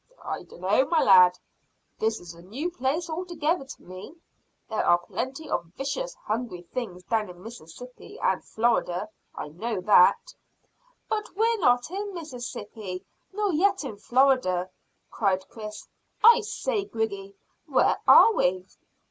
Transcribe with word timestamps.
"I 0.25 0.41
dunno, 0.41 0.87
my 0.87 1.03
lad. 1.03 1.37
This 1.99 2.19
is 2.19 2.33
a 2.33 2.41
new 2.41 2.71
place 2.71 3.07
altogether 3.07 3.65
to 3.65 3.83
me. 3.83 4.15
There 4.67 4.83
are 4.83 4.97
plenty 4.97 5.47
of 5.47 5.67
vicious 5.77 6.15
hungry 6.15 6.63
things 6.63 7.03
down 7.03 7.29
in 7.29 7.43
Mississippi 7.43 8.17
and 8.19 8.43
Florida, 8.43 9.09
I 9.35 9.49
know 9.49 9.79
that." 9.81 10.33
"But 11.07 11.35
we're 11.35 11.59
not 11.59 11.91
in 11.91 12.15
Mississippi 12.15 13.05
nor 13.31 13.53
yet 13.53 13.83
in 13.83 13.97
Florida," 13.97 14.71
cried 15.11 15.47
Chris. 15.49 15.87
"I 16.23 16.39
say, 16.41 16.83
Griggy, 16.85 17.35
where 17.67 17.97
are 18.07 18.33
we?" 18.33 18.65